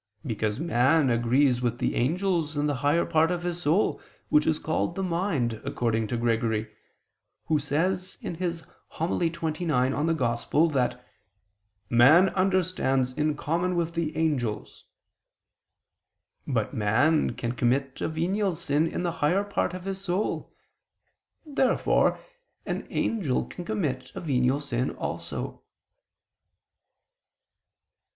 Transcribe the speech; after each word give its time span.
Because 0.25 0.59
man 0.59 1.11
agrees 1.11 1.61
with 1.61 1.77
the 1.77 1.93
angels 1.93 2.57
in 2.57 2.65
the 2.65 2.77
higher 2.81 3.05
part 3.05 3.29
of 3.29 3.43
his 3.43 3.61
soul 3.61 4.01
which 4.29 4.47
is 4.47 4.57
called 4.57 4.95
the 4.95 5.03
mind, 5.03 5.61
according 5.63 6.07
to 6.07 6.17
Gregory, 6.17 6.71
who 7.45 7.59
says 7.59 8.17
(Hom. 8.21 8.33
xxix 8.33 9.29
in 9.29 9.87
Evang.) 9.91 10.73
that 10.73 11.05
"man 11.87 12.29
understands 12.29 13.13
in 13.13 13.37
common 13.37 13.75
with 13.75 13.93
the 13.93 14.17
angels." 14.17 14.85
But 16.47 16.73
man 16.73 17.35
can 17.35 17.51
commit 17.51 18.01
a 18.01 18.07
venial 18.09 18.55
sin 18.55 18.87
in 18.87 19.03
the 19.03 19.11
higher 19.21 19.43
part 19.43 19.75
of 19.75 19.85
his 19.85 20.01
soul. 20.01 20.51
Therefore 21.45 22.17
an 22.65 22.87
angel 22.89 23.45
can 23.45 23.63
commit 23.65 24.11
a 24.15 24.21
venial 24.21 24.61
sin 24.61 24.89
also. 24.89 25.61